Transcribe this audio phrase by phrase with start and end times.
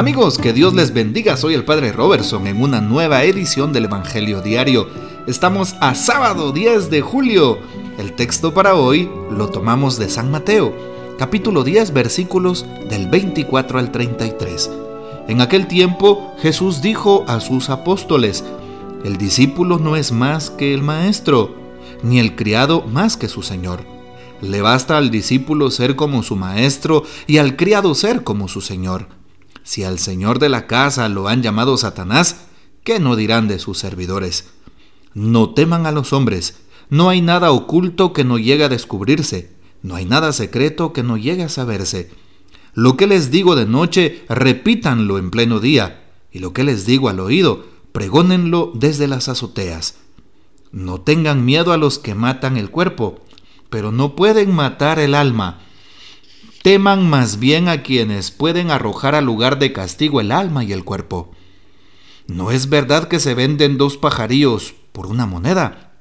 [0.00, 4.40] Amigos, que Dios les bendiga, soy el Padre Robertson en una nueva edición del Evangelio
[4.40, 4.88] Diario.
[5.26, 7.58] Estamos a sábado 10 de julio.
[7.98, 10.74] El texto para hoy lo tomamos de San Mateo,
[11.18, 14.70] capítulo 10, versículos del 24 al 33.
[15.28, 18.42] En aquel tiempo Jesús dijo a sus apóstoles,
[19.04, 21.54] el discípulo no es más que el maestro,
[22.02, 23.80] ni el criado más que su señor.
[24.40, 29.19] Le basta al discípulo ser como su maestro y al criado ser como su señor.
[29.62, 32.46] Si al señor de la casa lo han llamado Satanás,
[32.84, 34.50] ¿qué no dirán de sus servidores?
[35.14, 39.52] No teman a los hombres, no hay nada oculto que no llegue a descubrirse,
[39.82, 42.10] no hay nada secreto que no llegue a saberse.
[42.74, 47.08] Lo que les digo de noche, repítanlo en pleno día, y lo que les digo
[47.08, 49.96] al oído, pregónenlo desde las azoteas.
[50.72, 53.20] No tengan miedo a los que matan el cuerpo,
[53.70, 55.60] pero no pueden matar el alma
[56.62, 60.84] teman más bien a quienes pueden arrojar al lugar de castigo el alma y el
[60.84, 61.30] cuerpo.
[62.26, 65.92] No es verdad que se venden dos pajarillos por una moneda.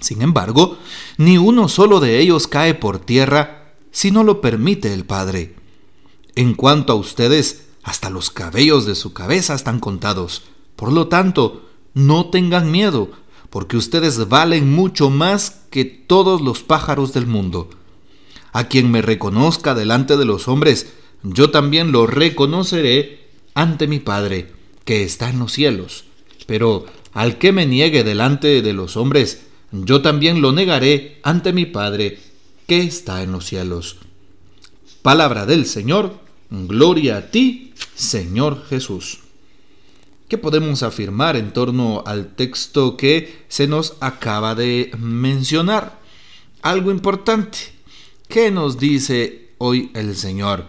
[0.00, 0.78] Sin embargo,
[1.16, 5.54] ni uno solo de ellos cae por tierra si no lo permite el Padre.
[6.34, 10.42] En cuanto a ustedes, hasta los cabellos de su cabeza están contados.
[10.76, 13.10] Por lo tanto, no tengan miedo,
[13.50, 17.70] porque ustedes valen mucho más que todos los pájaros del mundo.
[18.54, 20.92] A quien me reconozca delante de los hombres,
[21.24, 24.52] yo también lo reconoceré ante mi Padre,
[24.84, 26.04] que está en los cielos.
[26.46, 31.66] Pero al que me niegue delante de los hombres, yo también lo negaré ante mi
[31.66, 32.20] Padre,
[32.68, 33.96] que está en los cielos.
[35.02, 39.18] Palabra del Señor, gloria a ti, Señor Jesús.
[40.28, 45.98] ¿Qué podemos afirmar en torno al texto que se nos acaba de mencionar?
[46.62, 47.73] Algo importante.
[48.34, 50.66] ¿Qué nos dice hoy el Señor?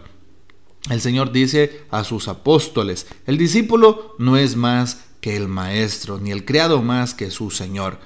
[0.92, 6.30] El Señor dice a sus apóstoles, el discípulo no es más que el maestro, ni
[6.30, 7.98] el criado más que su Señor.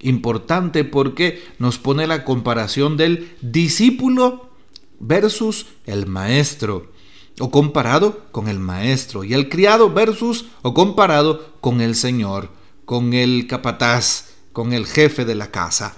[0.00, 4.50] Importante porque nos pone la comparación del discípulo
[4.98, 6.90] versus el maestro,
[7.38, 12.50] o comparado con el maestro, y el criado versus o comparado con el Señor,
[12.84, 15.94] con el capataz, con el jefe de la casa.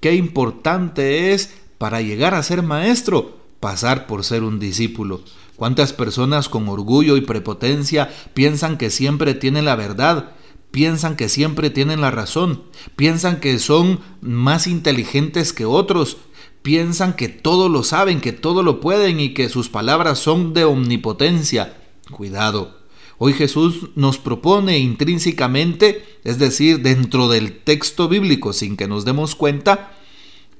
[0.00, 5.22] Qué importante es para llegar a ser maestro, pasar por ser un discípulo.
[5.56, 10.32] ¿Cuántas personas con orgullo y prepotencia piensan que siempre tienen la verdad?
[10.70, 12.62] Piensan que siempre tienen la razón,
[12.94, 16.18] piensan que son más inteligentes que otros,
[16.62, 20.64] piensan que todo lo saben, que todo lo pueden y que sus palabras son de
[20.64, 21.78] omnipotencia.
[22.10, 22.78] Cuidado.
[23.16, 29.34] Hoy Jesús nos propone intrínsecamente, es decir, dentro del texto bíblico, sin que nos demos
[29.34, 29.97] cuenta,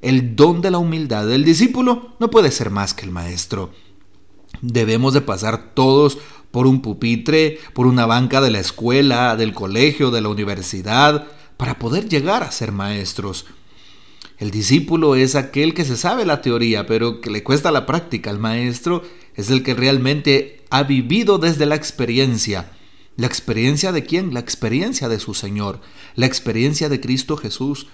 [0.03, 3.70] el don de la humildad del discípulo no puede ser más que el maestro.
[4.62, 6.19] Debemos de pasar todos
[6.50, 11.26] por un pupitre, por una banca de la escuela, del colegio, de la universidad,
[11.56, 13.47] para poder llegar a ser maestros.
[14.38, 18.31] El discípulo es aquel que se sabe la teoría, pero que le cuesta la práctica.
[18.31, 19.03] El maestro
[19.34, 22.70] es el que realmente ha vivido desde la experiencia.
[23.16, 24.32] ¿La experiencia de quién?
[24.32, 25.81] La experiencia de su Señor,
[26.14, 27.88] la experiencia de Cristo Jesús.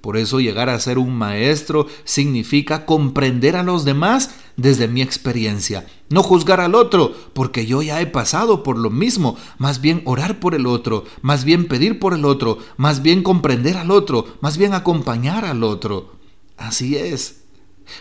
[0.00, 5.86] Por eso llegar a ser un maestro significa comprender a los demás desde mi experiencia,
[6.08, 10.40] no juzgar al otro, porque yo ya he pasado por lo mismo, más bien orar
[10.40, 14.56] por el otro, más bien pedir por el otro, más bien comprender al otro, más
[14.56, 16.12] bien acompañar al otro.
[16.56, 17.42] Así es.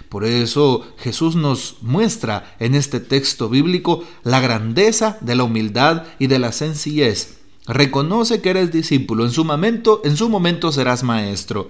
[0.10, 6.28] Por eso Jesús nos muestra en este texto bíblico la grandeza de la humildad y
[6.28, 7.38] de la sencillez.
[7.68, 11.70] Reconoce que eres discípulo, en su momento, en su momento serás maestro.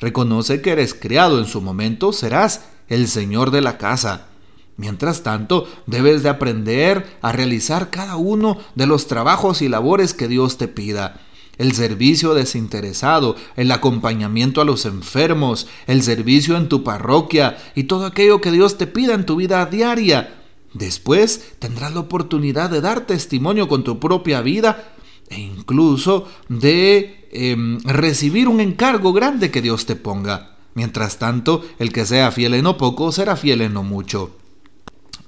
[0.00, 4.28] Reconoce que eres criado en su momento, serás el señor de la casa.
[4.76, 10.28] Mientras tanto, debes de aprender a realizar cada uno de los trabajos y labores que
[10.28, 11.20] Dios te pida.
[11.56, 18.06] El servicio desinteresado, el acompañamiento a los enfermos, el servicio en tu parroquia y todo
[18.06, 20.44] aquello que Dios te pida en tu vida diaria.
[20.72, 24.92] Después tendrás la oportunidad de dar testimonio con tu propia vida
[25.28, 30.56] e incluso de em, recibir un encargo grande que Dios te ponga.
[30.74, 34.36] Mientras tanto, el que sea fiel en lo poco será fiel en lo mucho.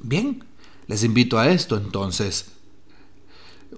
[0.01, 0.45] Bien,
[0.87, 2.53] les invito a esto entonces.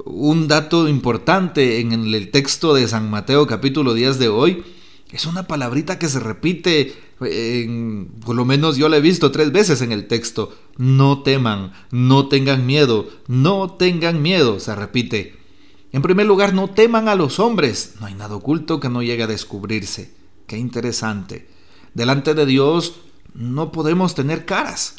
[0.04, 4.64] Un dato importante en el texto de San Mateo capítulo 10 de hoy
[5.12, 9.82] es una palabrita que se repite, por lo menos yo la he visto tres veces
[9.82, 10.56] en el texto.
[10.78, 15.36] No teman, no tengan miedo, no tengan miedo, se repite.
[15.93, 17.94] En primer lugar, no teman a los hombres.
[18.00, 20.12] No hay nada oculto que no llegue a descubrirse.
[20.47, 21.49] Qué interesante.
[21.94, 22.97] Delante de Dios
[23.35, 24.97] no podemos tener caras.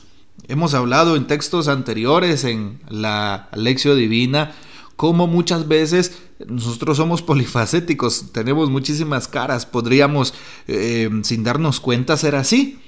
[0.47, 4.53] Hemos hablado en textos anteriores en la lección divina
[4.95, 10.33] cómo muchas veces nosotros somos polifacéticos, tenemos muchísimas caras, podríamos
[10.67, 12.79] eh, sin darnos cuenta ser así,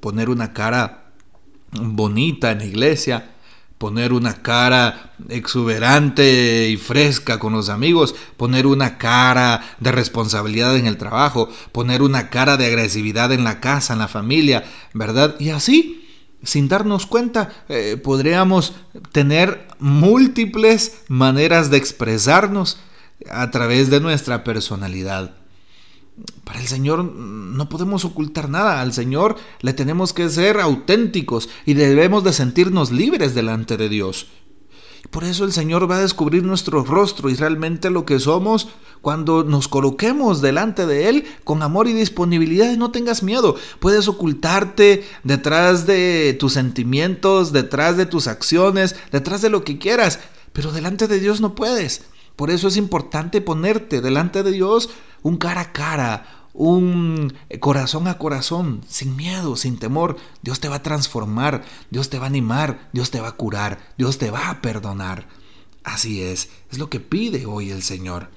[0.00, 1.12] poner una cara
[1.72, 3.36] bonita en la iglesia,
[3.80, 10.86] poner una cara exuberante y fresca con los amigos, poner una cara de responsabilidad en
[10.86, 15.34] el trabajo, poner una cara de agresividad en la casa, en la familia, ¿verdad?
[15.40, 16.06] Y así,
[16.42, 18.74] sin darnos cuenta, eh, podríamos
[19.12, 22.78] tener múltiples maneras de expresarnos
[23.30, 25.39] a través de nuestra personalidad.
[26.44, 31.74] Para el Señor no podemos ocultar nada, al Señor le tenemos que ser auténticos y
[31.74, 34.26] debemos de sentirnos libres delante de Dios.
[35.10, 38.68] Por eso el Señor va a descubrir nuestro rostro y realmente lo que somos
[39.00, 42.76] cuando nos coloquemos delante de Él con amor y disponibilidad.
[42.76, 43.56] No tengas miedo.
[43.80, 50.20] Puedes ocultarte detrás de tus sentimientos, detrás de tus acciones, detrás de lo que quieras.
[50.52, 52.02] Pero delante de Dios no puedes.
[52.40, 54.88] Por eso es importante ponerte delante de Dios
[55.20, 60.16] un cara a cara, un corazón a corazón, sin miedo, sin temor.
[60.40, 63.78] Dios te va a transformar, Dios te va a animar, Dios te va a curar,
[63.98, 65.28] Dios te va a perdonar.
[65.84, 68.30] Así es, es lo que pide hoy el Señor.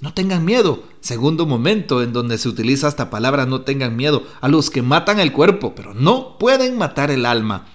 [0.00, 0.82] No tengan miedo.
[0.98, 5.20] Segundo momento en donde se utiliza esta palabra, no tengan miedo a los que matan
[5.20, 7.66] el cuerpo, pero no pueden matar el alma.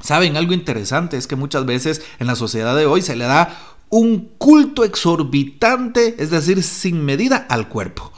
[0.00, 3.67] Saben, algo interesante es que muchas veces en la sociedad de hoy se le da
[3.90, 8.12] un culto exorbitante, es decir, sin medida al cuerpo.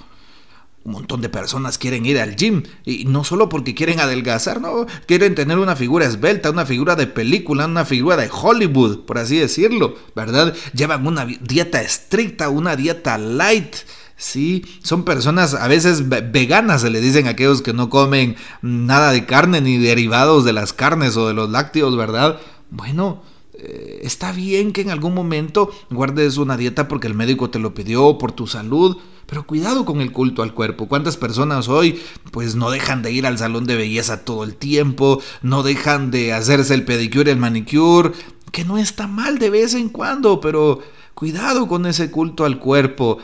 [0.83, 4.87] Un montón de personas quieren ir al gym y no solo porque quieren adelgazar, no,
[5.07, 9.37] quieren tener una figura esbelta, una figura de película, una figura de Hollywood, por así
[9.37, 10.55] decirlo, ¿verdad?
[10.73, 13.77] Llevan una dieta estricta, una dieta light.
[14.17, 19.13] Sí, son personas a veces veganas, se le dicen a aquellos que no comen nada
[19.13, 22.39] de carne ni derivados de las carnes o de los lácteos, ¿verdad?
[22.71, 23.23] Bueno,
[23.63, 27.75] eh, está bien que en algún momento guardes una dieta porque el médico te lo
[27.75, 28.97] pidió, por tu salud,
[29.27, 30.89] pero cuidado con el culto al cuerpo.
[30.89, 35.21] ¿Cuántas personas hoy pues no dejan de ir al salón de belleza todo el tiempo,
[35.43, 38.13] no dejan de hacerse el pedicure, el manicure,
[38.51, 40.81] que no está mal de vez en cuando, pero
[41.15, 43.19] cuidado con ese culto al cuerpo.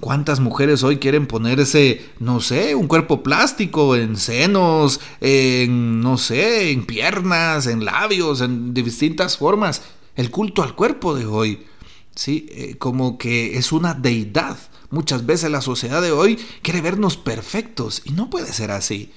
[0.00, 6.70] ¿Cuántas mujeres hoy quieren ponerse, no sé, un cuerpo plástico en senos, en, no sé,
[6.70, 9.82] en piernas, en labios, en distintas formas?
[10.16, 11.66] El culto al cuerpo de hoy,
[12.14, 12.46] ¿sí?
[12.50, 14.58] Eh, como que es una deidad.
[14.90, 19.12] Muchas veces la sociedad de hoy quiere vernos perfectos y no puede ser así.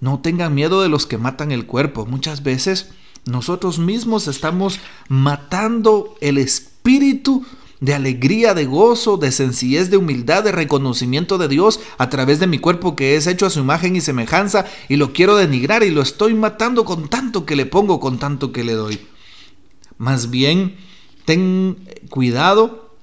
[0.00, 2.04] No tengan miedo de los que matan el cuerpo.
[2.04, 2.90] Muchas veces
[3.26, 7.46] nosotros mismos estamos matando el espíritu
[7.80, 12.46] de alegría, de gozo, de sencillez, de humildad, de reconocimiento de Dios a través de
[12.46, 15.90] mi cuerpo que es hecho a su imagen y semejanza y lo quiero denigrar y
[15.90, 19.00] lo estoy matando con tanto que le pongo, con tanto que le doy.
[19.98, 20.76] Más bien,
[21.24, 21.76] ten
[22.10, 22.94] cuidado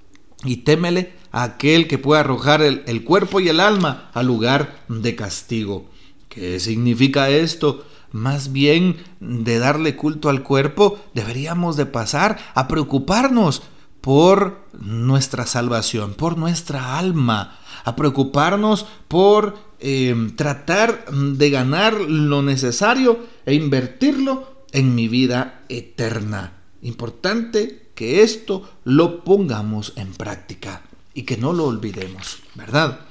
[0.43, 4.83] y témele a aquel que pueda arrojar el, el cuerpo y el alma al lugar
[4.89, 5.89] de castigo.
[6.29, 7.85] ¿Qué significa esto?
[8.11, 13.63] más bien de darle culto al cuerpo, deberíamos de pasar a preocuparnos
[14.01, 23.19] por nuestra salvación, por nuestra alma, a preocuparnos por eh, tratar de ganar lo necesario
[23.45, 26.53] e invertirlo en mi vida eterna.
[26.81, 30.81] Importante que esto lo pongamos en práctica
[31.13, 33.01] y que no lo olvidemos, ¿verdad?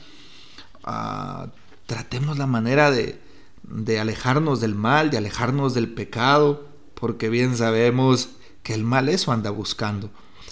[0.83, 1.49] Ah,
[1.87, 3.21] tratemos la manera de,
[3.63, 8.31] de alejarnos del mal, de alejarnos del pecado, porque bien sabemos
[8.65, 10.11] que el mal eso anda buscando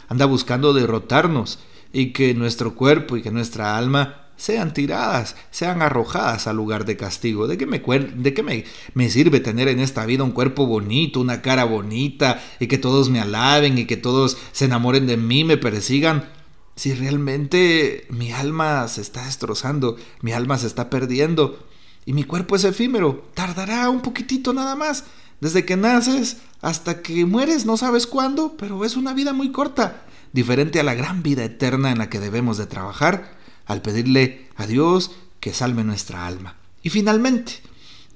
[0.09, 1.59] anda buscando derrotarnos
[1.93, 6.97] y que nuestro cuerpo y que nuestra alma sean tiradas, sean arrojadas al lugar de
[6.97, 7.49] castigo.
[7.49, 11.21] ¿De qué, me, de qué me, me, sirve tener en esta vida un cuerpo bonito,
[11.21, 15.45] una cara bonita, y que todos me alaben y que todos se enamoren de mí,
[15.45, 16.31] me persigan?
[16.77, 21.59] Si realmente mi alma se está destrozando, mi alma se está perdiendo,
[22.07, 25.05] y mi cuerpo es efímero, tardará un poquitito nada más.
[25.41, 30.05] Desde que naces hasta que mueres, no sabes cuándo, pero es una vida muy corta,
[30.33, 34.67] diferente a la gran vida eterna en la que debemos de trabajar al pedirle a
[34.67, 36.57] Dios que salve nuestra alma.
[36.83, 37.55] Y finalmente,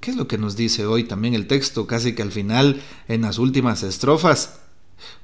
[0.01, 3.21] ¿qué es lo que nos dice hoy también el texto, casi que al final, en
[3.21, 4.59] las últimas estrofas?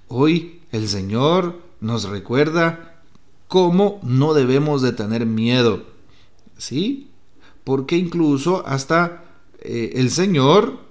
[0.08, 3.02] Hoy el Señor nos recuerda
[3.50, 5.84] cómo no debemos de tener miedo,
[6.58, 7.10] ¿sí?
[7.64, 9.24] Porque incluso hasta
[9.60, 10.89] eh, el Señor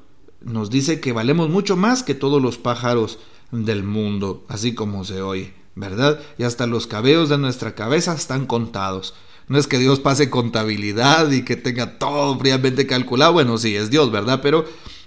[0.49, 3.19] nos dice que valemos mucho más que todos los pájaros
[3.52, 6.21] del mundo, así como se oye, ¿verdad?
[6.38, 9.14] Y hasta los cabellos de nuestra cabeza están contados.
[9.47, 13.90] No es que Dios pase contabilidad y que tenga todo fríamente calculado, bueno, sí, es
[13.90, 14.40] Dios, ¿verdad?
[14.43, 14.64] Pero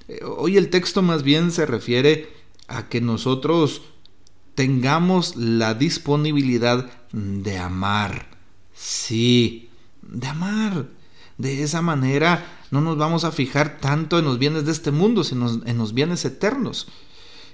[0.07, 2.27] Eh, hoy el texto más bien se refiere
[2.67, 3.83] a que nosotros
[4.55, 8.27] tengamos la disponibilidad de amar.
[8.74, 9.69] Sí,
[10.01, 10.88] de amar.
[11.38, 15.24] De esa manera no nos vamos a fijar tanto en los bienes de este mundo,
[15.24, 16.88] sino en los bienes eternos.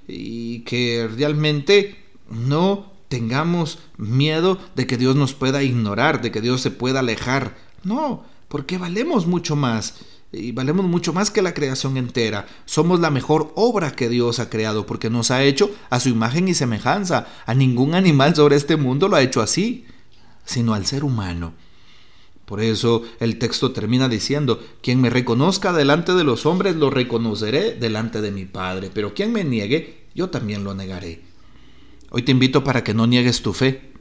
[0.08, 6.62] Y que realmente no tengamos miedo de que Dios nos pueda ignorar, de que Dios
[6.62, 7.58] se pueda alejar.
[7.84, 9.96] No, porque valemos mucho más
[10.32, 12.48] y valemos mucho más que la creación entera.
[12.66, 16.48] Somos la mejor obra que Dios ha creado porque nos ha hecho a su imagen
[16.48, 17.28] y semejanza.
[17.46, 19.86] A ningún animal sobre este mundo lo ha hecho así,
[20.46, 21.54] sino al ser humano.
[22.48, 27.74] Por eso el texto termina diciendo, quien me reconozca delante de los hombres, lo reconoceré
[27.74, 31.24] delante de mi Padre, pero quien me niegue, yo también lo negaré.
[32.10, 33.92] Hoy te invito para que no niegues tu fe,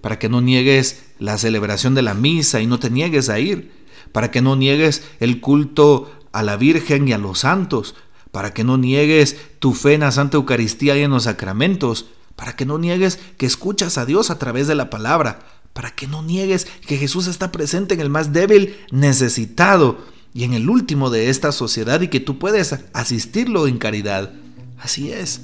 [0.00, 3.70] para que no niegues la celebración de la misa y no te niegues a ir,
[4.12, 7.94] para que no niegues el culto a la Virgen y a los santos,
[8.30, 12.56] para que no niegues tu fe en la Santa Eucaristía y en los sacramentos, para
[12.56, 16.22] que no niegues que escuchas a Dios a través de la palabra, para que no
[16.22, 19.98] niegues que Jesús está presente en el más débil, necesitado
[20.34, 24.32] y en el último de esta sociedad y que tú puedes asistirlo en caridad.
[24.78, 25.42] Así es.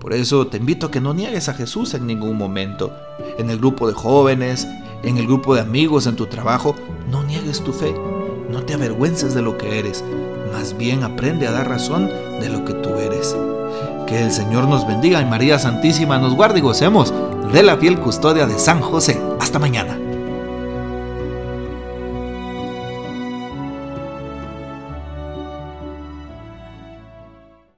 [0.00, 2.92] Por eso te invito a que no niegues a Jesús en ningún momento.
[3.38, 4.66] En el grupo de jóvenes,
[5.04, 6.74] en el grupo de amigos, en tu trabajo,
[7.10, 7.94] no niegues tu fe.
[8.50, 10.02] No te avergüences de lo que eres.
[10.52, 12.08] Más bien aprende a dar razón
[12.40, 13.36] de lo que tú eres.
[14.06, 17.14] Que el Señor nos bendiga y María Santísima nos guarde y gocemos
[17.52, 19.20] de la fiel custodia de San José.
[19.38, 20.01] Hasta mañana.